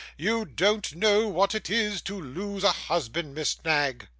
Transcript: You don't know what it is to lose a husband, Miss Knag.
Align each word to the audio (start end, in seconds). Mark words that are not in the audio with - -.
You 0.17 0.45
don't 0.45 0.95
know 0.95 1.27
what 1.27 1.53
it 1.53 1.69
is 1.69 2.01
to 2.09 2.19
lose 2.19 2.63
a 2.63 2.71
husband, 2.71 3.35
Miss 3.35 3.63
Knag. 3.63 4.07